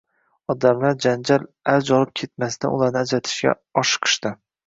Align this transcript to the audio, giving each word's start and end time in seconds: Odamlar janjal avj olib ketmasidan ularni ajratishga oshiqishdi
Odamlar 0.53 0.95
janjal 1.05 1.43
avj 1.75 1.91
olib 1.99 2.13
ketmasidan 2.21 2.75
ularni 2.79 3.01
ajratishga 3.05 3.55
oshiqishdi 3.83 4.33